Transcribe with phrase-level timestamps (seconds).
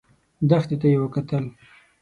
[0.49, 1.43] دښتې ته يې وکتل.